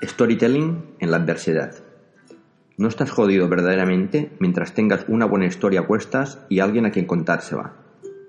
Storytelling 0.00 0.94
en 1.00 1.10
la 1.10 1.16
adversidad. 1.16 1.74
No 2.76 2.86
estás 2.86 3.10
jodido 3.10 3.48
verdaderamente 3.48 4.30
mientras 4.38 4.74
tengas 4.74 5.06
una 5.08 5.26
buena 5.26 5.46
historia 5.46 5.80
a 5.80 5.86
cuestas 5.86 6.38
y 6.48 6.60
alguien 6.60 6.86
a 6.86 6.92
quien 6.92 7.06
contársela. 7.06 7.72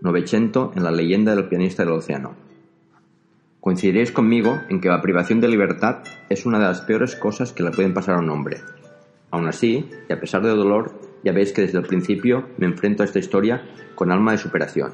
Novecento 0.01 0.71
en 0.75 0.83
la 0.83 0.89
leyenda 0.89 1.35
del 1.35 1.47
pianista 1.47 1.83
del 1.83 1.93
océano. 1.93 2.35
Coincidiréis 3.59 4.11
conmigo 4.11 4.59
en 4.69 4.81
que 4.81 4.89
la 4.89 5.01
privación 5.01 5.41
de 5.41 5.47
libertad 5.47 5.97
es 6.29 6.47
una 6.47 6.57
de 6.57 6.65
las 6.65 6.81
peores 6.81 7.15
cosas 7.15 7.53
que 7.53 7.61
le 7.61 7.71
pueden 7.71 7.93
pasar 7.93 8.15
a 8.15 8.19
un 8.19 8.31
hombre. 8.31 8.61
Aún 9.29 9.47
así, 9.47 9.87
y 10.09 10.11
a 10.11 10.19
pesar 10.19 10.41
del 10.41 10.57
dolor, 10.57 10.99
ya 11.23 11.33
veis 11.33 11.53
que 11.53 11.61
desde 11.61 11.77
el 11.77 11.85
principio 11.85 12.47
me 12.57 12.65
enfrento 12.65 13.03
a 13.03 13.05
esta 13.05 13.19
historia 13.19 13.63
con 13.93 14.11
alma 14.11 14.31
de 14.31 14.39
superación. 14.39 14.93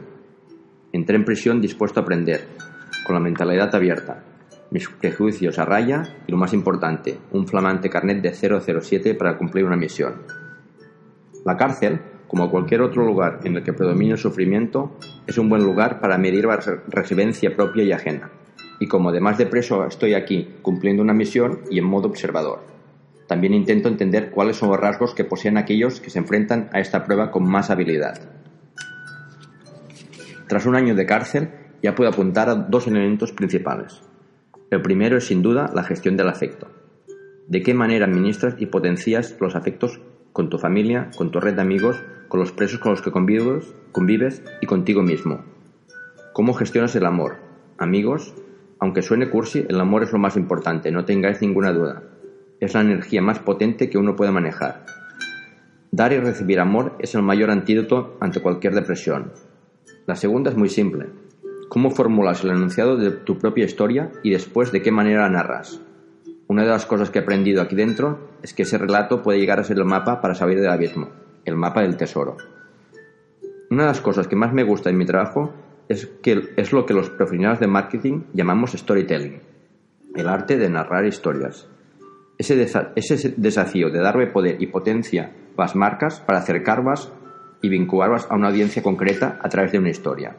Entré 0.91 1.15
en 1.15 1.23
prisión 1.23 1.61
dispuesto 1.61 2.01
a 2.01 2.03
aprender, 2.03 2.47
con 3.05 3.13
la 3.13 3.21
mentalidad 3.21 3.73
abierta, 3.73 4.23
mis 4.71 4.89
prejuicios 4.89 5.59
a 5.59 5.65
raya 5.65 6.15
y 6.27 6.31
lo 6.31 6.37
más 6.37 6.53
importante, 6.53 7.17
un 7.31 7.47
flamante 7.47 7.89
carnet 7.89 8.21
de 8.21 8.33
007 8.33 9.15
para 9.15 9.37
cumplir 9.37 9.65
una 9.65 9.75
misión. 9.75 10.23
La 11.45 11.57
cárcel, 11.57 11.99
como 12.27 12.49
cualquier 12.49 12.81
otro 12.81 13.05
lugar 13.05 13.41
en 13.43 13.57
el 13.57 13.63
que 13.63 13.73
predomina 13.73 14.13
el 14.13 14.17
sufrimiento, 14.17 14.97
es 15.27 15.37
un 15.37 15.49
buen 15.49 15.63
lugar 15.63 15.99
para 15.99 16.17
medir 16.17 16.45
la 16.45 16.59
residencia 16.87 17.55
propia 17.55 17.83
y 17.83 17.91
ajena. 17.91 18.31
Y 18.79 18.87
como 18.87 19.09
además 19.09 19.37
de 19.37 19.45
preso 19.45 19.85
estoy 19.85 20.13
aquí 20.13 20.55
cumpliendo 20.61 21.03
una 21.03 21.13
misión 21.13 21.61
y 21.69 21.79
en 21.79 21.85
modo 21.85 22.07
observador. 22.07 22.61
También 23.27 23.53
intento 23.53 23.87
entender 23.87 24.31
cuáles 24.31 24.57
son 24.57 24.69
los 24.69 24.79
rasgos 24.79 25.13
que 25.13 25.25
poseen 25.25 25.57
aquellos 25.57 25.99
que 25.99 26.09
se 26.09 26.19
enfrentan 26.19 26.69
a 26.73 26.79
esta 26.79 27.03
prueba 27.03 27.31
con 27.31 27.49
más 27.49 27.69
habilidad. 27.69 28.19
Tras 30.47 30.65
un 30.65 30.75
año 30.75 30.95
de 30.95 31.05
cárcel, 31.05 31.49
ya 31.81 31.95
puedo 31.95 32.09
apuntar 32.09 32.49
a 32.49 32.55
dos 32.55 32.87
elementos 32.87 33.31
principales. 33.31 34.01
El 34.73 34.81
primero 34.81 35.17
es 35.17 35.27
sin 35.27 35.43
duda 35.43 35.69
la 35.75 35.83
gestión 35.83 36.17
del 36.17 36.29
afecto. 36.29 36.67
¿De 37.47 37.61
qué 37.61 37.75
manera 37.75 38.07
administras 38.07 38.55
y 38.57 38.65
potencias 38.65 39.37
los 39.39 39.55
afectos 39.55 40.01
con 40.31 40.49
tu 40.49 40.57
familia, 40.57 41.11
con 41.15 41.29
tu 41.29 41.39
red 41.39 41.53
de 41.53 41.61
amigos, 41.61 42.01
con 42.27 42.39
los 42.39 42.53
presos 42.53 42.79
con 42.79 42.89
los 42.93 43.03
que 43.03 43.11
convives, 43.11 43.71
convives 43.91 44.41
y 44.61 44.65
contigo 44.65 45.03
mismo? 45.03 45.45
¿Cómo 46.33 46.55
gestionas 46.55 46.95
el 46.95 47.05
amor? 47.05 47.35
Amigos, 47.77 48.33
aunque 48.79 49.03
suene 49.03 49.29
cursi, 49.29 49.63
el 49.69 49.79
amor 49.79 50.01
es 50.01 50.11
lo 50.11 50.17
más 50.17 50.37
importante, 50.37 50.91
no 50.91 51.05
tengáis 51.05 51.39
ninguna 51.39 51.71
duda. 51.71 52.01
Es 52.59 52.73
la 52.73 52.81
energía 52.81 53.21
más 53.21 53.37
potente 53.37 53.91
que 53.91 53.99
uno 53.99 54.15
puede 54.15 54.31
manejar. 54.31 54.87
Dar 55.91 56.13
y 56.13 56.17
recibir 56.17 56.59
amor 56.59 56.95
es 56.97 57.13
el 57.13 57.21
mayor 57.21 57.51
antídoto 57.51 58.17
ante 58.19 58.41
cualquier 58.41 58.73
depresión. 58.73 59.33
La 60.07 60.15
segunda 60.15 60.49
es 60.49 60.57
muy 60.57 60.69
simple. 60.69 61.09
¿Cómo 61.73 61.89
formulas 61.89 62.43
el 62.43 62.51
enunciado 62.51 62.97
de 62.97 63.09
tu 63.09 63.39
propia 63.39 63.65
historia 63.65 64.11
y 64.21 64.29
después 64.29 64.71
de 64.71 64.83
qué 64.83 64.91
manera 64.91 65.23
la 65.23 65.29
narras? 65.29 65.81
Una 66.45 66.61
de 66.61 66.67
las 66.69 66.85
cosas 66.85 67.09
que 67.09 67.17
he 67.17 67.23
aprendido 67.23 67.63
aquí 67.63 67.75
dentro 67.75 68.29
es 68.43 68.53
que 68.53 68.61
ese 68.61 68.77
relato 68.77 69.23
puede 69.23 69.39
llegar 69.39 69.59
a 69.59 69.63
ser 69.63 69.79
el 69.79 69.85
mapa 69.85 70.21
para 70.21 70.35
salir 70.35 70.61
del 70.61 70.69
abismo, 70.69 71.09
el 71.45 71.55
mapa 71.55 71.81
del 71.81 71.97
tesoro. 71.97 72.37
Una 73.71 73.85
de 73.85 73.87
las 73.87 74.01
cosas 74.01 74.27
que 74.27 74.35
más 74.35 74.53
me 74.53 74.61
gusta 74.61 74.91
en 74.91 74.99
mi 74.99 75.05
trabajo 75.07 75.51
es, 75.89 76.05
que 76.21 76.53
es 76.57 76.73
lo 76.73 76.85
que 76.85 76.93
los 76.93 77.09
profesionales 77.09 77.59
de 77.59 77.65
marketing 77.65 78.21
llamamos 78.33 78.73
storytelling, 78.73 79.41
el 80.13 80.27
arte 80.27 80.59
de 80.59 80.69
narrar 80.69 81.07
historias. 81.07 81.67
Ese, 82.37 82.67
ese 82.95 83.33
desafío 83.35 83.89
de 83.89 83.97
darle 83.97 84.27
poder 84.27 84.61
y 84.61 84.67
potencia 84.67 85.31
a 85.57 85.61
las 85.63 85.75
marcas 85.75 86.19
para 86.19 86.37
acercarlas 86.37 87.11
y 87.63 87.69
vincularlas 87.69 88.27
a 88.29 88.35
una 88.35 88.49
audiencia 88.49 88.83
concreta 88.83 89.39
a 89.41 89.49
través 89.49 89.71
de 89.71 89.79
una 89.79 89.89
historia. 89.89 90.35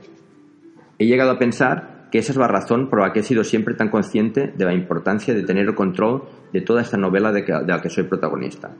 He 0.98 1.06
llegado 1.06 1.32
a 1.32 1.38
pensar 1.38 2.08
que 2.10 2.18
esa 2.18 2.32
es 2.32 2.38
la 2.38 2.46
razón 2.46 2.88
por 2.88 3.00
la 3.00 3.12
que 3.12 3.20
he 3.20 3.24
sido 3.24 3.42
siempre 3.42 3.74
tan 3.74 3.88
consciente 3.88 4.52
de 4.56 4.64
la 4.64 4.72
importancia 4.72 5.34
de 5.34 5.42
tener 5.42 5.66
el 5.66 5.74
control 5.74 6.24
de 6.52 6.60
toda 6.60 6.82
esta 6.82 6.96
novela 6.96 7.32
de, 7.32 7.44
la 7.66 7.80
que 7.82 7.90
soy 7.90 8.04
protagonista. 8.04 8.70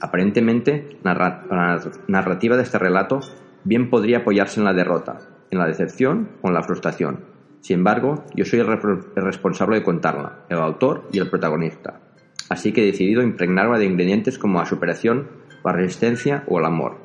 Aparentemente, 0.00 0.98
la 1.02 1.80
narrativa 2.06 2.56
de 2.56 2.62
este 2.62 2.78
relato 2.78 3.20
bien 3.64 3.90
podría 3.90 4.18
apoyarse 4.18 4.60
en 4.60 4.66
la 4.66 4.72
derrota, 4.72 5.18
en 5.50 5.58
la 5.58 5.66
decepción 5.66 6.28
o 6.42 6.48
en 6.48 6.54
la 6.54 6.62
frustración. 6.62 7.24
Sin 7.60 7.78
embargo, 7.78 8.24
yo 8.34 8.44
soy 8.44 8.60
el, 8.60 8.68
el 8.68 9.24
responsable 9.24 9.76
de 9.76 9.82
contarla, 9.82 10.44
el 10.48 10.58
autor 10.58 11.08
y 11.12 11.18
el 11.18 11.28
protagonista. 11.28 12.00
Así 12.48 12.72
que 12.72 12.82
he 12.82 12.86
decidido 12.86 13.22
impregnarla 13.22 13.78
de 13.78 13.84
ingredientes 13.84 14.38
como 14.38 14.60
la 14.60 14.66
superación, 14.66 15.28
la 15.64 15.72
resistencia 15.72 16.44
o 16.46 16.58
el 16.58 16.64
amor. 16.64 16.98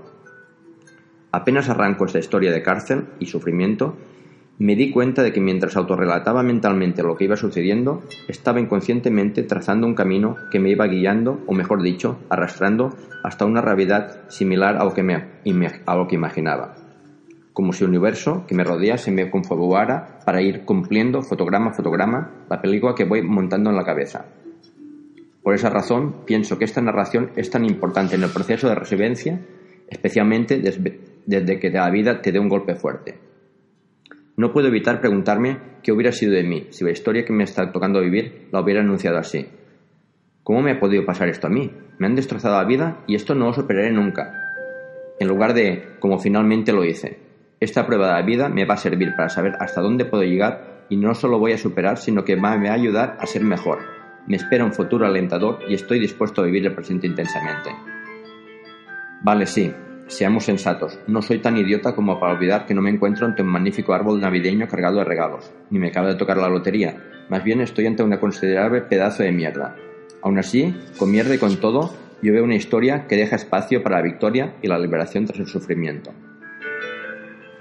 Apenas 1.31 1.69
arranco 1.69 2.05
esta 2.05 2.19
historia 2.19 2.51
de 2.51 2.63
cárcel 2.63 3.07
y 3.19 3.25
sufrimiento, 3.25 3.97
me 4.57 4.75
di 4.75 4.89
cuenta 4.91 5.21
de 5.21 5.33
que 5.33 5.41
mientras 5.41 5.75
autorrelataba 5.75 6.41
mentalmente 6.41 7.03
lo 7.03 7.17
que 7.17 7.25
iba 7.25 7.35
sucediendo, 7.35 8.03
estaba 8.27 8.61
inconscientemente 8.61 9.43
trazando 9.43 9.85
un 9.85 9.95
camino 9.95 10.37
que 10.49 10.59
me 10.59 10.69
iba 10.69 10.87
guiando, 10.87 11.41
o 11.45 11.53
mejor 11.53 11.81
dicho, 11.81 12.19
arrastrando 12.29 12.95
hasta 13.23 13.45
una 13.45 13.59
realidad 13.61 14.21
similar 14.29 14.77
a 14.77 14.85
lo 14.85 14.93
que, 14.93 15.03
me, 15.03 15.25
a 15.85 15.95
lo 15.95 16.07
que 16.07 16.15
imaginaba. 16.15 16.75
Como 17.51 17.73
si 17.73 17.83
el 17.83 17.89
universo 17.89 18.45
que 18.47 18.55
me 18.55 18.63
rodea 18.63 18.97
se 18.97 19.11
me 19.11 19.29
confabulara 19.29 20.19
para 20.25 20.41
ir 20.41 20.63
cumpliendo 20.63 21.21
fotograma 21.21 21.71
a 21.71 21.73
fotograma 21.73 22.31
la 22.49 22.61
película 22.61 22.95
que 22.95 23.05
voy 23.05 23.21
montando 23.21 23.69
en 23.69 23.75
la 23.75 23.85
cabeza. 23.85 24.25
Por 25.43 25.53
esa 25.53 25.69
razón, 25.69 26.25
pienso 26.25 26.57
que 26.57 26.65
esta 26.65 26.81
narración 26.81 27.31
es 27.35 27.49
tan 27.49 27.65
importante 27.65 28.15
en 28.15 28.23
el 28.23 28.29
proceso 28.29 28.67
de 28.67 28.75
residencia, 28.75 29.41
especialmente 29.89 30.61
desde 31.25 31.59
que 31.59 31.69
la 31.69 31.89
vida 31.89 32.21
te 32.21 32.31
dé 32.31 32.39
un 32.39 32.49
golpe 32.49 32.75
fuerte. 32.75 33.34
No 34.37 34.51
puedo 34.51 34.67
evitar 34.67 34.99
preguntarme 34.99 35.59
qué 35.81 35.93
hubiera 35.93 36.11
sido 36.11 36.33
de 36.33 36.43
mí 36.43 36.67
si 36.71 36.83
la 36.83 36.91
historia 36.91 37.23
que 37.23 37.31
me 37.31 37.45
está 37.45 37.71
tocando 37.71 38.01
vivir 38.01 38.49
la 38.51 38.59
hubiera 38.61 38.81
anunciado 38.81 39.17
así. 39.17 39.47
¿Cómo 40.43 40.61
me 40.61 40.71
ha 40.71 40.79
podido 40.79 41.05
pasar 41.05 41.29
esto 41.29 41.47
a 41.47 41.49
mí? 41.49 41.71
Me 41.99 42.07
han 42.07 42.15
destrozado 42.15 42.57
la 42.57 42.65
vida 42.65 43.03
y 43.07 43.15
esto 43.15 43.33
no 43.33 43.45
lo 43.45 43.53
superaré 43.53 43.91
nunca. 43.91 44.53
En 45.19 45.29
lugar 45.29 45.53
de, 45.53 45.95
como 45.99 46.19
finalmente 46.19 46.73
lo 46.73 46.83
hice, 46.83 47.17
esta 47.61 47.85
prueba 47.85 48.07
de 48.07 48.13
la 48.13 48.21
vida 48.23 48.49
me 48.49 48.65
va 48.65 48.73
a 48.73 48.77
servir 48.77 49.15
para 49.15 49.29
saber 49.29 49.53
hasta 49.59 49.81
dónde 49.81 50.03
puedo 50.03 50.23
llegar 50.23 50.85
y 50.89 50.97
no 50.97 51.15
solo 51.15 51.39
voy 51.39 51.53
a 51.53 51.57
superar, 51.57 51.97
sino 51.97 52.25
que 52.25 52.35
me 52.35 52.41
va 52.41 52.69
a 52.69 52.73
ayudar 52.73 53.17
a 53.19 53.25
ser 53.25 53.43
mejor. 53.43 53.79
Me 54.27 54.35
espera 54.35 54.65
un 54.65 54.73
futuro 54.73 55.05
alentador 55.05 55.59
y 55.69 55.75
estoy 55.75 55.99
dispuesto 55.99 56.41
a 56.41 56.45
vivir 56.45 56.65
el 56.65 56.75
presente 56.75 57.07
intensamente. 57.07 57.69
Vale, 59.21 59.45
sí, 59.45 59.73
Seamos 60.07 60.45
sensatos, 60.45 60.99
no 61.07 61.23
soy 61.23 61.39
tan 61.39 61.57
idiota 61.57 61.95
como 61.95 62.19
para 62.19 62.33
olvidar 62.33 62.67
que 62.67 62.75
no 62.75 62.81
me 62.81 62.91
encuentro 62.91 63.25
ante 63.25 63.41
un 63.41 63.47
magnífico 63.47 63.93
árbol 63.93 64.21
navideño 64.21 64.67
cargado 64.67 64.99
de 64.99 65.03
regalos, 65.03 65.51
ni 65.71 65.79
me 65.79 65.87
acaba 65.87 66.09
de 66.09 66.15
tocar 66.15 66.37
la 66.37 66.47
lotería, 66.47 66.95
más 67.27 67.43
bien 67.43 67.59
estoy 67.61 67.87
ante 67.87 68.03
un 68.03 68.15
considerable 68.17 68.81
pedazo 68.81 69.23
de 69.23 69.31
mierda. 69.31 69.75
Aún 70.21 70.37
así, 70.37 70.75
con 70.99 71.11
mierda 71.11 71.33
y 71.33 71.39
con 71.39 71.57
todo, 71.57 71.91
yo 72.21 72.33
veo 72.33 72.43
una 72.43 72.55
historia 72.55 73.07
que 73.07 73.15
deja 73.15 73.35
espacio 73.35 73.81
para 73.81 73.97
la 73.97 74.03
victoria 74.03 74.55
y 74.61 74.67
la 74.67 74.77
liberación 74.77 75.25
tras 75.25 75.39
el 75.39 75.47
sufrimiento. 75.47 76.11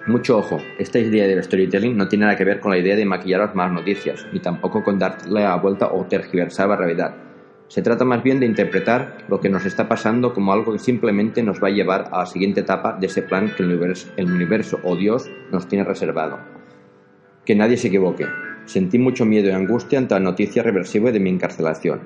Mucho 0.06 0.36
ojo, 0.36 0.58
esta 0.78 0.98
idea 0.98 1.26
del 1.26 1.42
storytelling 1.42 1.96
no 1.96 2.08
tiene 2.08 2.26
nada 2.26 2.36
que 2.36 2.44
ver 2.44 2.60
con 2.60 2.70
la 2.70 2.78
idea 2.78 2.94
de 2.94 3.06
maquillar 3.06 3.40
las 3.40 3.54
malas 3.54 3.72
noticias, 3.72 4.26
ni 4.34 4.40
tampoco 4.40 4.84
con 4.84 4.98
darle 4.98 5.40
la 5.40 5.56
vuelta 5.56 5.88
o 5.92 6.04
tergiversar 6.04 6.68
la 6.68 6.76
realidad. 6.76 7.14
Se 7.68 7.82
trata 7.82 8.04
más 8.04 8.22
bien 8.22 8.40
de 8.40 8.46
interpretar 8.46 9.24
lo 9.28 9.40
que 9.40 9.48
nos 9.48 9.64
está 9.64 9.88
pasando 9.88 10.34
como 10.34 10.52
algo 10.52 10.72
que 10.72 10.78
simplemente 10.78 11.42
nos 11.42 11.62
va 11.62 11.68
a 11.68 11.72
llevar 11.72 12.10
a 12.12 12.18
la 12.18 12.26
siguiente 12.26 12.60
etapa 12.60 12.96
de 12.98 13.06
ese 13.06 13.22
plan 13.22 13.52
que 13.56 13.62
el 13.62 14.30
universo, 14.30 14.78
o 14.84 14.96
Dios 14.96 15.30
nos 15.50 15.66
tiene 15.66 15.84
reservado. 15.84 16.38
Que 17.44 17.54
nadie 17.54 17.76
se 17.76 17.88
equivoque. 17.88 18.26
Sentí 18.66 18.98
mucho 18.98 19.24
miedo 19.24 19.48
y 19.48 19.52
angustia 19.52 19.98
ante 19.98 20.14
la 20.14 20.20
noticia 20.20 20.62
reversible 20.62 21.12
de 21.12 21.20
mi 21.20 21.30
encarcelación, 21.30 22.02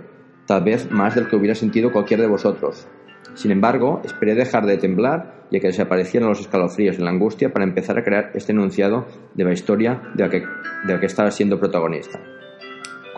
tal 0.47 0.63
vez 0.63 0.91
más 0.91 1.15
del 1.15 1.29
que 1.29 1.37
hubiera 1.37 1.55
sentido 1.55 1.93
cualquier 1.93 2.21
de 2.21 2.27
vosotros. 2.27 2.89
Sin 3.35 3.51
embargo, 3.51 4.01
esperé 4.05 4.35
dejar 4.35 4.65
de 4.65 4.79
temblar 4.79 5.45
y 5.51 5.57
a 5.57 5.61
que 5.61 5.69
desaparecieran 5.69 6.29
los 6.29 6.41
escalofríos 6.41 6.99
y 6.99 7.03
la 7.03 7.11
angustia 7.11 7.53
para 7.53 7.65
empezar 7.65 7.99
a 7.99 8.05
crear 8.05 8.31
este 8.35 8.53
enunciado 8.53 9.07
de 9.35 9.45
la 9.45 9.53
historia 9.53 10.03
de 10.15 10.25
la 10.25 10.31
que, 10.31 10.41
de 10.41 10.95
la 10.95 11.01
que 11.01 11.07
estaba 11.07 11.31
siendo 11.31 11.59
protagonista 11.59 12.19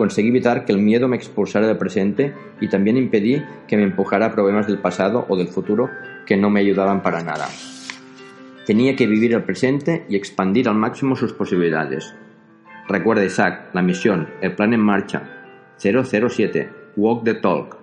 conseguí 0.01 0.29
evitar 0.29 0.65
que 0.65 0.71
el 0.71 0.79
miedo 0.79 1.07
me 1.07 1.15
expulsara 1.15 1.67
del 1.67 1.77
presente 1.77 2.33
y 2.59 2.69
también 2.69 2.97
impedí 2.97 3.39
que 3.67 3.77
me 3.77 3.83
empujara 3.83 4.25
a 4.25 4.31
problemas 4.31 4.65
del 4.65 4.79
pasado 4.79 5.27
o 5.29 5.37
del 5.37 5.47
futuro 5.47 5.91
que 6.25 6.35
no 6.35 6.49
me 6.49 6.61
ayudaban 6.61 7.03
para 7.03 7.21
nada. 7.21 7.47
Tenía 8.65 8.95
que 8.95 9.05
vivir 9.05 9.35
el 9.35 9.43
presente 9.43 10.03
y 10.09 10.15
expandir 10.15 10.67
al 10.67 10.73
máximo 10.73 11.15
sus 11.15 11.33
posibilidades. 11.33 12.15
Recuerda 12.89 13.23
Isaac, 13.23 13.69
la 13.73 13.83
misión, 13.83 14.27
el 14.41 14.55
plan 14.55 14.73
en 14.73 14.79
marcha. 14.79 15.21
007. 15.77 16.67
Walk 16.95 17.23
the 17.23 17.35
talk. 17.35 17.77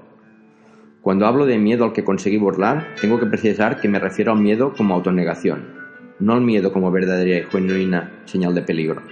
Cuando 1.01 1.25
hablo 1.25 1.47
de 1.47 1.57
miedo 1.57 1.85
al 1.85 1.93
que 1.93 2.03
conseguí 2.03 2.37
burlar, 2.37 2.97
tengo 3.01 3.21
que 3.21 3.27
precisar 3.27 3.81
que 3.81 3.87
me 3.87 4.01
refiero 4.01 4.33
al 4.33 4.41
miedo 4.41 4.73
como 4.77 4.97
autonegación, 4.97 5.69
no 6.19 6.33
al 6.33 6.41
miedo 6.41 6.73
como 6.73 6.91
verdadera 6.91 7.39
y 7.39 7.45
genuina 7.45 8.11
señal 8.25 8.57
de 8.57 8.63
peligro. 8.63 9.03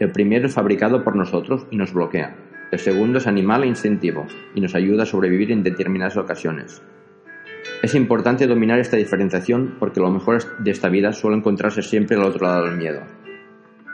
El 0.00 0.12
primero 0.12 0.46
es 0.46 0.54
fabricado 0.54 1.04
por 1.04 1.14
nosotros 1.14 1.66
y 1.70 1.76
nos 1.76 1.92
bloquea. 1.92 2.43
El 2.74 2.80
segundo 2.80 3.18
es 3.18 3.28
animal 3.28 3.62
e 3.62 3.68
instintivo 3.68 4.26
y 4.52 4.60
nos 4.60 4.74
ayuda 4.74 5.04
a 5.04 5.06
sobrevivir 5.06 5.52
en 5.52 5.62
determinadas 5.62 6.16
ocasiones. 6.16 6.82
Es 7.84 7.94
importante 7.94 8.48
dominar 8.48 8.80
esta 8.80 8.96
diferenciación 8.96 9.76
porque 9.78 10.00
lo 10.00 10.10
mejor 10.10 10.42
de 10.58 10.72
esta 10.72 10.88
vida 10.88 11.12
suele 11.12 11.36
encontrarse 11.36 11.82
siempre 11.82 12.16
al 12.16 12.24
otro 12.24 12.48
lado 12.48 12.64
del 12.64 12.76
miedo. 12.76 13.02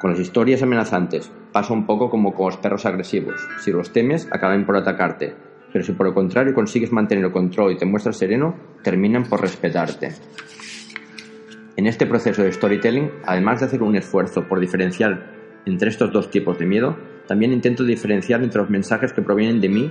Con 0.01 0.13
las 0.13 0.19
historias 0.19 0.63
amenazantes 0.63 1.31
pasa 1.53 1.75
un 1.75 1.85
poco 1.85 2.09
como 2.09 2.33
con 2.33 2.47
los 2.47 2.57
perros 2.57 2.87
agresivos. 2.87 3.47
Si 3.59 3.71
los 3.71 3.93
temes, 3.93 4.27
acaban 4.33 4.65
por 4.65 4.79
atacarte, 4.79 5.35
pero 5.75 5.85
si 5.85 5.93
por 5.93 6.07
el 6.07 6.15
contrario 6.15 6.55
consigues 6.55 6.91
mantener 6.91 7.27
el 7.27 7.33
control 7.33 7.73
y 7.73 7.77
te 7.77 7.85
muestras 7.85 8.17
sereno, 8.17 8.57
terminan 8.83 9.25
por 9.25 9.43
respetarte. 9.43 10.15
En 11.77 11.87
este 11.87 12.07
proceso 12.07 12.43
de 12.43 12.53
storytelling, 12.53 13.11
además 13.27 13.61
de 13.61 13.67
hacer 13.67 13.83
un 13.83 13.97
esfuerzo 13.97 14.49
por 14.49 14.59
diferenciar 14.59 15.35
entre 15.67 15.91
estos 15.91 16.11
dos 16.13 16.31
tipos 16.31 16.59
de 16.59 16.65
miedo, 16.65 16.97
también 17.31 17.53
intento 17.53 17.85
diferenciar 17.85 18.43
entre 18.43 18.61
los 18.61 18.71
mensajes 18.71 19.13
que 19.13 19.23
provienen 19.23 19.61
de 19.61 19.69
mí, 19.69 19.89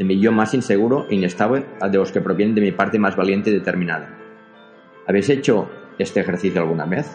de 0.00 0.04
mi 0.04 0.18
yo 0.18 0.32
más 0.32 0.52
inseguro 0.52 1.06
e 1.08 1.14
inestable, 1.14 1.64
de 1.80 1.96
los 1.96 2.10
que 2.10 2.20
provienen 2.20 2.56
de 2.56 2.60
mi 2.60 2.72
parte 2.72 2.98
más 2.98 3.14
valiente 3.14 3.50
y 3.50 3.52
determinada. 3.52 4.18
¿Habéis 5.06 5.30
hecho 5.30 5.70
este 5.96 6.18
ejercicio 6.18 6.60
alguna 6.60 6.84
vez? 6.84 7.06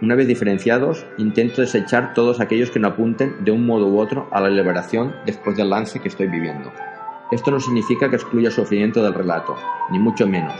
Una 0.00 0.14
vez 0.14 0.26
diferenciados, 0.26 1.04
intento 1.18 1.60
desechar 1.60 2.14
todos 2.14 2.40
aquellos 2.40 2.70
que 2.70 2.78
no 2.78 2.88
apunten 2.88 3.44
de 3.44 3.50
un 3.50 3.66
modo 3.66 3.88
u 3.88 3.98
otro 3.98 4.26
a 4.32 4.40
la 4.40 4.48
liberación 4.48 5.14
después 5.26 5.54
del 5.54 5.68
lance 5.68 6.00
que 6.00 6.08
estoy 6.08 6.28
viviendo. 6.28 6.72
Esto 7.30 7.50
no 7.50 7.60
significa 7.60 8.08
que 8.08 8.16
excluya 8.16 8.50
sufrimiento 8.50 9.02
del 9.02 9.12
relato, 9.12 9.54
ni 9.90 9.98
mucho 9.98 10.26
menos. 10.26 10.54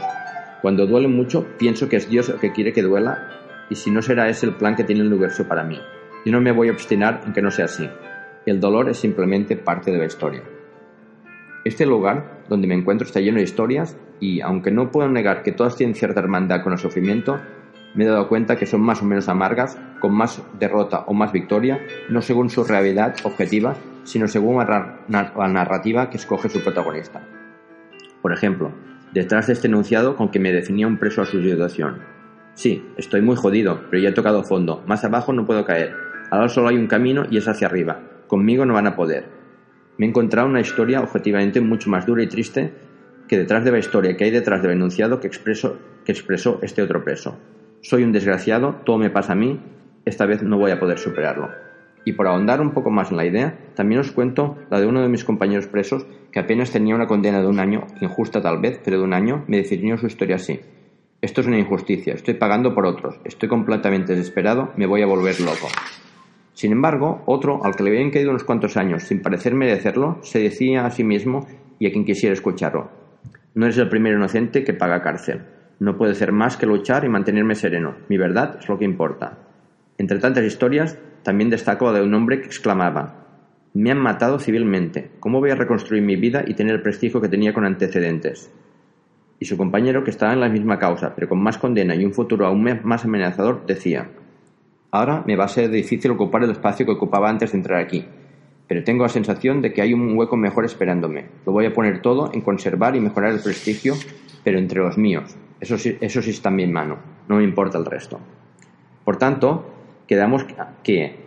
Cuando 0.61 0.85
duele 0.85 1.07
mucho, 1.07 1.47
pienso 1.57 1.89
que 1.89 1.95
es 1.95 2.07
Dios 2.07 2.29
el 2.29 2.39
que 2.39 2.51
quiere 2.51 2.73
que 2.73 2.83
duela 2.83 3.27
y 3.71 3.75
si 3.75 3.89
no 3.89 4.03
será 4.03 4.29
ese 4.29 4.45
el 4.45 4.53
plan 4.53 4.75
que 4.75 4.83
tiene 4.83 5.01
el 5.01 5.07
universo 5.07 5.47
para 5.47 5.63
mí. 5.63 5.81
Yo 6.23 6.31
no 6.31 6.41
me 6.41 6.51
voy 6.51 6.69
a 6.69 6.73
obstinar 6.73 7.23
en 7.25 7.33
que 7.33 7.41
no 7.41 7.49
sea 7.49 7.65
así. 7.65 7.89
El 8.45 8.59
dolor 8.59 8.89
es 8.89 8.97
simplemente 8.97 9.55
parte 9.55 9.91
de 9.91 9.97
la 9.97 10.05
historia. 10.05 10.43
Este 11.63 11.85
lugar 11.85 12.43
donde 12.47 12.67
me 12.67 12.75
encuentro 12.75 13.07
está 13.07 13.19
lleno 13.19 13.37
de 13.37 13.43
historias 13.43 13.97
y, 14.19 14.41
aunque 14.41 14.69
no 14.69 14.91
puedo 14.91 15.09
negar 15.09 15.41
que 15.41 15.51
todas 15.51 15.75
tienen 15.75 15.95
cierta 15.95 16.19
hermandad 16.19 16.61
con 16.61 16.73
el 16.73 16.77
sufrimiento, 16.77 17.39
me 17.95 18.03
he 18.03 18.07
dado 18.07 18.27
cuenta 18.27 18.55
que 18.55 18.67
son 18.67 18.81
más 18.81 19.01
o 19.01 19.05
menos 19.05 19.29
amargas, 19.29 19.79
con 19.99 20.13
más 20.13 20.43
derrota 20.59 21.05
o 21.07 21.13
más 21.13 21.31
victoria, 21.31 21.79
no 22.09 22.21
según 22.21 22.49
su 22.49 22.63
realidad 22.63 23.15
objetiva, 23.23 23.75
sino 24.03 24.27
según 24.27 24.57
la 24.57 25.47
narrativa 25.47 26.09
que 26.09 26.17
escoge 26.17 26.49
su 26.49 26.61
protagonista. 26.61 27.23
Por 28.21 28.31
ejemplo, 28.31 28.71
detrás 29.13 29.47
de 29.47 29.53
este 29.53 29.67
enunciado 29.67 30.15
con 30.15 30.29
que 30.29 30.39
me 30.39 30.51
definía 30.51 30.87
un 30.87 30.97
preso 30.97 31.21
a 31.21 31.25
su 31.25 31.41
situación. 31.41 32.03
Sí, 32.53 32.85
estoy 32.97 33.21
muy 33.21 33.35
jodido, 33.35 33.81
pero 33.89 34.03
ya 34.03 34.09
he 34.09 34.13
tocado 34.13 34.43
fondo, 34.43 34.83
más 34.85 35.03
abajo 35.03 35.33
no 35.33 35.45
puedo 35.45 35.65
caer, 35.65 35.95
Ahora 36.31 36.49
solo 36.49 36.69
hay 36.69 36.77
un 36.77 36.87
camino 36.87 37.23
y 37.29 37.37
es 37.37 37.47
hacia 37.47 37.67
arriba. 37.67 37.99
Conmigo 38.27 38.65
no 38.65 38.73
van 38.73 38.87
a 38.87 38.95
poder. 38.95 39.25
Me 39.97 40.05
he 40.05 40.09
encontrado 40.09 40.47
una 40.47 40.61
historia 40.61 41.01
objetivamente 41.01 41.61
mucho 41.61 41.89
más 41.89 42.05
dura 42.05 42.23
y 42.23 42.27
triste 42.27 42.73
que 43.27 43.37
detrás 43.37 43.63
de 43.63 43.71
la 43.71 43.79
historia 43.79 44.17
que 44.17 44.25
hay 44.25 44.31
detrás 44.31 44.61
del 44.61 44.71
enunciado 44.71 45.19
que, 45.19 45.27
expreso, 45.27 45.77
expresó 46.05 46.59
este 46.61 46.81
otro 46.81 47.03
preso. 47.03 47.39
Soy 47.81 48.03
un 48.03 48.11
desgraciado, 48.11 48.81
todo 48.85 48.97
me 48.97 49.09
pasa 49.09 49.33
a 49.33 49.35
mí, 49.35 49.59
esta 50.05 50.25
vez 50.25 50.43
no 50.43 50.57
voy 50.57 50.71
a 50.71 50.79
poder 50.79 50.99
superarlo. 50.99 51.49
Y 52.03 52.13
por 52.13 52.27
ahondar 52.27 52.61
un 52.61 52.71
poco 52.71 52.91
más 52.91 53.09
en 53.09 53.17
la 53.17 53.25
idea, 53.25 53.57
también 53.75 54.01
os 54.01 54.11
cuento 54.11 54.57
la 54.69 54.79
de 54.79 54.85
uno 54.85 55.01
de 55.01 55.09
mis 55.09 55.23
compañeros 55.23 55.67
presos 55.67 56.05
que 56.31 56.39
apenas 56.39 56.71
tenía 56.71 56.95
una 56.95 57.07
condena 57.07 57.41
de 57.41 57.47
un 57.47 57.59
año, 57.59 57.87
injusta 57.99 58.41
tal 58.41 58.59
vez, 58.59 58.79
pero 58.83 58.97
de 58.97 59.03
un 59.03 59.13
año, 59.13 59.43
me 59.47 59.57
definió 59.57 59.97
su 59.97 60.05
historia 60.05 60.35
así. 60.35 60.59
Esto 61.21 61.41
es 61.41 61.47
una 61.47 61.57
injusticia, 61.57 62.13
estoy 62.13 62.35
pagando 62.35 62.75
por 62.75 62.85
otros, 62.85 63.19
estoy 63.23 63.49
completamente 63.49 64.13
desesperado, 64.15 64.71
me 64.77 64.85
voy 64.85 65.01
a 65.01 65.07
volver 65.07 65.39
loco. 65.41 65.67
Sin 66.55 66.71
embargo, 66.71 67.21
otro, 67.25 67.65
al 67.65 67.75
que 67.75 67.83
le 67.83 67.89
habían 67.89 68.11
caído 68.11 68.29
unos 68.29 68.45
cuantos 68.45 68.77
años 68.77 69.03
sin 69.03 69.21
parecer 69.21 69.53
merecerlo, 69.53 70.19
se 70.21 70.39
decía 70.39 70.85
a 70.85 70.91
sí 70.91 71.03
mismo 71.03 71.45
y 71.79 71.85
a 71.85 71.91
quien 71.91 72.05
quisiera 72.05 72.31
escucharlo. 72.31 72.89
No 73.53 73.65
eres 73.65 73.77
el 73.77 73.89
primer 73.89 74.13
inocente 74.13 74.63
que 74.63 74.73
paga 74.73 75.01
cárcel. 75.01 75.41
No 75.81 75.97
puedo 75.97 76.13
hacer 76.13 76.31
más 76.31 76.55
que 76.55 76.65
luchar 76.65 77.03
y 77.03 77.09
mantenerme 77.09 77.55
sereno. 77.55 77.95
Mi 78.07 78.17
verdad 78.17 78.57
es 78.61 78.69
lo 78.69 78.79
que 78.79 78.85
importa. 78.85 79.37
Entre 79.97 80.17
tantas 80.19 80.45
historias, 80.45 80.97
también 81.23 81.49
destaco 81.49 81.91
la 81.91 81.99
de 81.99 82.05
un 82.05 82.13
hombre 82.13 82.39
que 82.39 82.47
exclamaba 82.47 83.27
Me 83.73 83.91
han 83.91 83.99
matado 83.99 84.39
civilmente. 84.39 85.11
¿Cómo 85.19 85.41
voy 85.41 85.51
a 85.51 85.55
reconstruir 85.55 86.03
mi 86.03 86.15
vida 86.15 86.45
y 86.47 86.53
tener 86.53 86.75
el 86.75 86.81
prestigio 86.81 87.19
que 87.19 87.27
tenía 87.27 87.53
con 87.53 87.65
antecedentes? 87.65 88.49
Y 89.41 89.45
su 89.45 89.57
compañero, 89.57 90.05
que 90.05 90.11
estaba 90.11 90.31
en 90.31 90.39
la 90.39 90.47
misma 90.47 90.79
causa, 90.79 91.15
pero 91.15 91.27
con 91.27 91.43
más 91.43 91.57
condena 91.57 91.95
y 91.95 92.05
un 92.05 92.13
futuro 92.13 92.45
aún 92.45 92.65
más 92.83 93.03
amenazador, 93.03 93.65
decía 93.65 94.09
Ahora 94.95 95.25
me 95.27 95.35
va 95.35 95.43
a 95.43 95.49
ser 95.49 95.69
difícil 95.69 96.11
ocupar 96.11 96.45
el 96.45 96.51
espacio 96.51 96.85
que 96.85 96.93
ocupaba 96.93 97.29
antes 97.29 97.51
de 97.51 97.57
entrar 97.57 97.81
aquí, 97.81 98.05
pero 98.65 98.81
tengo 98.85 99.03
la 99.03 99.09
sensación 99.09 99.61
de 99.61 99.73
que 99.73 99.81
hay 99.81 99.93
un 99.93 100.17
hueco 100.17 100.37
mejor 100.37 100.63
esperándome. 100.63 101.25
Lo 101.45 101.51
voy 101.51 101.65
a 101.65 101.73
poner 101.73 102.01
todo 102.01 102.31
en 102.33 102.39
conservar 102.39 102.95
y 102.95 103.01
mejorar 103.01 103.33
el 103.33 103.41
prestigio, 103.41 103.95
pero 104.45 104.57
entre 104.57 104.79
los 104.79 104.97
míos. 104.97 105.35
Eso 105.59 105.77
sí, 105.77 105.97
eso 105.99 106.21
sí 106.21 106.29
está 106.29 106.47
en 106.47 106.55
mi 106.55 106.67
mano, 106.67 106.99
no 107.27 107.35
me 107.35 107.43
importa 107.43 107.77
el 107.77 107.83
resto. 107.83 108.21
Por 109.03 109.17
tanto, 109.17 109.69
quedamos 110.07 110.45
que, 110.81 111.19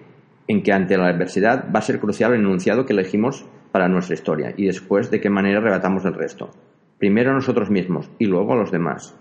en 0.46 0.62
que 0.62 0.72
ante 0.72 0.96
la 0.96 1.08
adversidad 1.08 1.66
va 1.70 1.80
a 1.80 1.82
ser 1.82 2.00
crucial 2.00 2.32
el 2.32 2.40
enunciado 2.40 2.86
que 2.86 2.94
elegimos 2.94 3.44
para 3.70 3.86
nuestra 3.86 4.14
historia 4.14 4.54
y 4.56 4.64
después 4.64 5.10
de 5.10 5.20
qué 5.20 5.28
manera 5.28 5.58
arrebatamos 5.58 6.06
el 6.06 6.14
resto. 6.14 6.52
Primero 6.96 7.32
a 7.32 7.34
nosotros 7.34 7.68
mismos 7.68 8.10
y 8.18 8.24
luego 8.24 8.54
a 8.54 8.56
los 8.56 8.72
demás. 8.72 9.14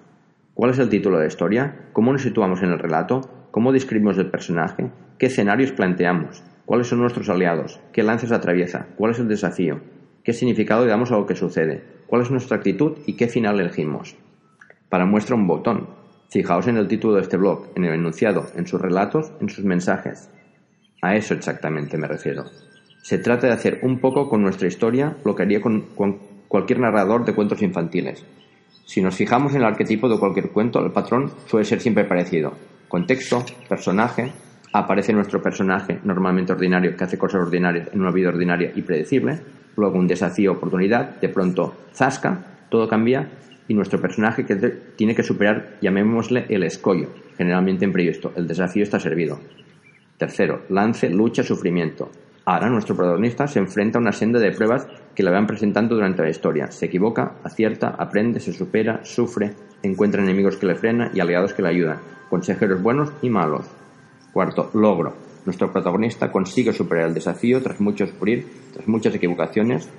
¿Cuál 0.54 0.72
es 0.72 0.80
el 0.80 0.88
título 0.88 1.18
de 1.18 1.26
la 1.26 1.28
historia? 1.28 1.90
¿Cómo 1.92 2.14
nos 2.14 2.22
situamos 2.22 2.64
en 2.64 2.72
el 2.72 2.80
relato? 2.80 3.37
¿Cómo 3.58 3.72
describimos 3.72 4.20
el 4.20 4.30
personaje? 4.30 4.92
¿Qué 5.18 5.26
escenarios 5.26 5.72
planteamos? 5.72 6.44
¿Cuáles 6.68 6.86
son 6.86 7.00
nuestros 7.00 7.28
aliados? 7.28 7.80
¿Qué 7.92 8.04
lances 8.04 8.32
atraviesa? 8.32 8.86
¿Cuál 8.96 9.14
es 9.14 9.20
el 9.20 9.28
desafío? 9.28 9.82
¿Qué 10.24 10.32
significado 10.32 10.86
le 10.86 10.92
damos 10.92 11.12
a 11.12 11.18
lo 11.18 11.26
que 11.26 11.36
sucede? 11.36 11.84
¿Cuál 12.06 12.22
es 12.22 12.30
nuestra 12.30 12.58
actitud 12.58 13.00
y 13.08 13.14
qué 13.14 13.28
final 13.28 13.60
elegimos? 13.60 14.16
Para 14.90 15.08
muestra 15.08 15.36
un 15.36 15.48
botón. 15.48 15.90
Fijaos 16.30 16.68
en 16.68 16.78
el 16.78 16.88
título 16.88 17.16
de 17.16 17.22
este 17.22 17.38
blog, 17.38 17.70
en 17.74 17.86
el 17.86 17.96
enunciado, 17.96 18.46
en 18.56 18.68
sus 18.68 18.80
relatos, 18.80 19.32
en 19.42 19.50
sus 19.50 19.66
mensajes. 19.66 20.30
A 21.02 21.16
eso 21.16 21.34
exactamente 21.34 21.98
me 21.98 22.08
refiero. 22.08 22.44
Se 23.02 23.18
trata 23.18 23.48
de 23.48 23.54
hacer 23.54 23.80
un 23.82 24.00
poco 24.00 24.30
con 24.30 24.44
nuestra 24.44 24.68
historia 24.68 25.18
lo 25.26 25.34
que 25.34 25.42
haría 25.42 25.62
con, 25.62 25.82
con 25.96 26.20
cualquier 26.48 26.80
narrador 26.80 27.26
de 27.26 27.34
cuentos 27.34 27.64
infantiles. 27.64 28.24
Si 28.86 29.02
nos 29.02 29.16
fijamos 29.16 29.54
en 29.56 29.62
el 29.62 29.68
arquetipo 29.68 30.08
de 30.08 30.20
cualquier 30.20 30.52
cuento, 30.52 30.78
el 30.80 30.92
patrón 30.92 31.32
suele 31.48 31.66
ser 31.66 31.80
siempre 31.80 32.06
parecido. 32.06 32.54
Contexto, 32.88 33.44
personaje, 33.68 34.32
aparece 34.72 35.14
nuestro 35.14 35.42
personaje 35.42 36.00
normalmente 36.04 36.54
ordinario 36.54 36.96
que 36.96 37.04
hace 37.04 37.18
cosas 37.18 37.42
ordinarias 37.42 37.90
en 37.94 38.02
una 38.02 38.12
vida 38.12 38.30
ordinaria 38.30 38.72
y 38.76 38.82
predecible, 38.82 39.40
luego 39.76 40.00
un 40.00 40.08
desafío, 40.08 40.54
oportunidad, 40.54 41.20
de 41.20 41.30
pronto 41.30 41.76
zasca, 41.94 42.40
todo 42.70 42.88
cambia 42.88 43.28
y 43.68 43.74
nuestro 43.74 44.00
personaje 44.00 44.46
que 44.46 44.56
tiene 44.96 45.16
que 45.16 45.24
superar, 45.24 45.78
llamémosle 45.82 46.46
el 46.50 46.64
escollo, 46.64 47.10
generalmente 47.38 47.86
imprevisto, 47.86 48.32
el 48.36 48.48
desafío 48.48 48.84
está 48.84 49.00
servido. 49.00 49.40
Tercero, 50.18 50.64
lance, 50.70 51.10
lucha, 51.10 51.44
sufrimiento. 51.44 52.10
Ahora 52.50 52.70
nuestro 52.70 52.96
protagonista 52.96 53.46
se 53.46 53.60
enfrenta 53.60 53.98
a 53.98 54.02
una 54.02 54.14
senda 54.14 54.40
de 54.40 54.54
pruebas 54.54 54.88
que 55.14 55.22
le 55.22 55.32
van 55.32 55.48
presentando 55.48 55.96
durante 55.96 56.22
la 56.22 56.30
historia. 56.30 56.72
Se 56.72 56.86
equivoca, 56.86 57.34
acierta, 57.44 57.90
aprende, 58.00 58.40
se 58.40 58.54
supera, 58.54 59.02
sufre, 59.04 59.54
encuentra 59.84 60.24
enemigos 60.24 60.56
que 60.56 60.66
le 60.66 60.76
frenan 60.76 61.12
y 61.14 61.20
aliados 61.20 61.54
que 61.54 61.62
le 61.62 61.68
ayudan 61.68 62.00
consejeros 62.30 62.82
buenos 62.82 63.12
y 63.22 63.30
malos. 63.30 63.66
Cuarto, 64.32 64.72
logro. 64.74 65.14
Nuestro 65.46 65.74
protagonista 65.74 66.32
consigue 66.32 66.72
superar 66.72 67.08
el 67.08 67.14
desafío 67.14 67.62
tras 67.62 67.82
mucho 67.82 68.08
sufrir, 68.08 68.48
tras 68.74 68.88
muchas 68.88 69.14
equivocaciones. 69.14 69.90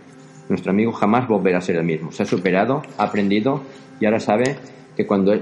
Nuestro 0.49 0.71
amigo 0.71 0.93
jamás 0.93 1.29
volverá 1.29 1.59
a 1.59 1.61
ser 1.61 1.77
el 1.77 1.85
mismo. 1.85 2.13
Se 2.13 2.23
ha 2.23 2.27
superado, 2.27 2.81
ha 2.97 3.05
aprendido 3.05 3.63
y 4.01 4.07
ahora 4.07 4.21
sabe 4.21 4.57
que 4.97 5.07
cuando, 5.07 5.39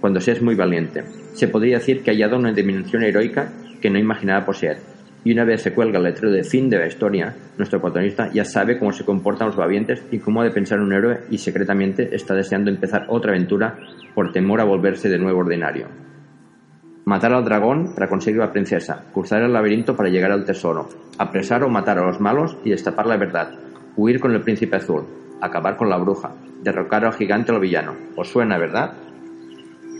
cuando 0.00 0.20
se 0.20 0.32
es 0.32 0.42
muy 0.42 0.56
valiente. 0.56 1.04
Se 1.34 1.46
podría 1.46 1.78
decir 1.78 2.02
que 2.02 2.10
ha 2.10 2.14
hallado 2.14 2.36
una 2.36 2.52
dimensión 2.52 3.04
heroica 3.04 3.52
que 3.80 3.90
no 3.90 3.98
imaginaba 4.00 4.44
poseer. 4.44 4.97
Y 5.24 5.32
una 5.32 5.44
vez 5.44 5.62
se 5.62 5.72
cuelga 5.74 5.98
el 5.98 6.04
letrero 6.04 6.30
de 6.30 6.44
fin 6.44 6.70
de 6.70 6.78
la 6.78 6.86
historia, 6.86 7.34
nuestro 7.56 7.80
protagonista 7.80 8.30
ya 8.32 8.44
sabe 8.44 8.78
cómo 8.78 8.92
se 8.92 9.04
comportan 9.04 9.48
los 9.48 9.56
valientes 9.56 10.02
y 10.10 10.18
cómo 10.18 10.40
ha 10.40 10.44
de 10.44 10.52
pensar 10.52 10.80
un 10.80 10.92
héroe 10.92 11.20
y 11.30 11.38
secretamente 11.38 12.14
está 12.14 12.34
deseando 12.34 12.70
empezar 12.70 13.06
otra 13.08 13.32
aventura 13.32 13.76
por 14.14 14.32
temor 14.32 14.60
a 14.60 14.64
volverse 14.64 15.08
de 15.08 15.18
nuevo 15.18 15.40
ordinario. 15.40 15.86
Matar 17.04 17.32
al 17.32 17.44
dragón 17.44 17.94
para 17.94 18.08
conseguir 18.08 18.38
la 18.38 18.52
princesa, 18.52 19.04
cruzar 19.12 19.42
el 19.42 19.52
laberinto 19.52 19.96
para 19.96 20.10
llegar 20.10 20.30
al 20.30 20.44
tesoro, 20.44 20.88
apresar 21.18 21.64
o 21.64 21.68
matar 21.68 21.98
a 21.98 22.06
los 22.06 22.20
malos 22.20 22.56
y 22.64 22.70
destapar 22.70 23.06
la 23.06 23.16
verdad, 23.16 23.50
huir 23.96 24.20
con 24.20 24.32
el 24.32 24.42
príncipe 24.42 24.76
azul, 24.76 25.04
acabar 25.40 25.76
con 25.76 25.88
la 25.88 25.96
bruja, 25.96 26.32
derrocar 26.62 27.04
al 27.04 27.14
gigante 27.14 27.50
o 27.50 27.56
al 27.56 27.60
villano. 27.60 27.94
¿Os 28.14 28.28
suena, 28.28 28.58
verdad? 28.58 28.92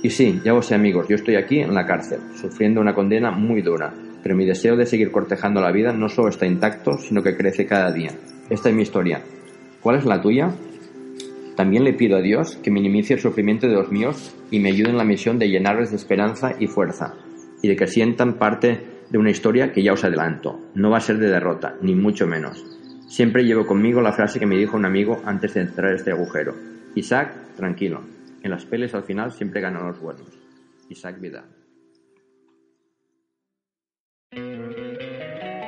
Y 0.03 0.11
sí, 0.11 0.41
ya 0.45 0.55
os 0.55 0.67
sé 0.67 0.75
amigos, 0.75 1.09
yo 1.09 1.17
estoy 1.17 1.37
aquí 1.37 1.59
en 1.59 1.75
la 1.75 1.87
cárcel, 1.87 2.21
sufriendo 2.35 2.81
una 2.81 2.95
condena 2.95 3.31
muy 3.31 3.63
dura, 3.63 3.93
pero 4.29 4.37
mi 4.37 4.45
deseo 4.45 4.77
de 4.77 4.85
seguir 4.85 5.11
cortejando 5.11 5.63
la 5.63 5.73
vida 5.73 5.95
no 5.95 6.11
solo 6.11 6.29
está 6.29 6.45
intacto, 6.45 6.99
sino 6.99 7.23
que 7.23 7.35
crece 7.35 7.65
cada 7.65 7.91
día. 7.91 8.11
Esta 8.51 8.69
es 8.69 8.75
mi 8.75 8.83
historia. 8.83 9.23
¿Cuál 9.81 9.97
es 9.97 10.05
la 10.05 10.21
tuya? 10.21 10.53
También 11.57 11.83
le 11.83 11.95
pido 11.95 12.19
a 12.19 12.21
Dios 12.21 12.59
que 12.63 12.71
minimice 12.71 13.15
el 13.15 13.21
sufrimiento 13.21 13.67
de 13.67 13.73
los 13.73 13.91
míos 13.91 14.37
y 14.51 14.61
me 14.61 14.69
ayude 14.69 14.91
en 14.91 14.99
la 14.99 15.05
misión 15.05 15.39
de 15.39 15.49
llenarles 15.49 15.93
de 15.93 15.97
esperanza 15.97 16.53
y 16.59 16.67
fuerza, 16.67 17.15
y 17.63 17.69
de 17.69 17.77
que 17.77 17.87
sientan 17.87 18.35
parte 18.35 18.83
de 19.09 19.17
una 19.17 19.31
historia 19.31 19.73
que 19.73 19.83
ya 19.83 19.95
os 19.95 20.05
adelanto. 20.05 20.61
No 20.75 20.91
va 20.91 20.99
a 20.99 21.01
ser 21.01 21.17
de 21.17 21.31
derrota, 21.31 21.77
ni 21.81 21.95
mucho 21.95 22.27
menos. 22.27 22.63
Siempre 23.07 23.45
llevo 23.45 23.65
conmigo 23.65 24.03
la 24.03 24.13
frase 24.13 24.39
que 24.39 24.45
me 24.45 24.59
dijo 24.59 24.77
un 24.77 24.85
amigo 24.85 25.23
antes 25.25 25.55
de 25.55 25.63
entrar 25.63 25.93
a 25.93 25.97
este 25.97 26.13
agujero. 26.13 26.55
Isaac, 26.97 27.35
tranquilo. 27.57 28.03
En 28.43 28.51
las 28.51 28.67
peles 28.67 28.95
al 28.95 29.05
final 29.05 29.33
siempre 29.33 29.63
ganan 29.63 29.87
los 29.87 29.99
buenos. 29.99 30.29
Isaac 30.91 31.19
Vidal. 31.19 31.58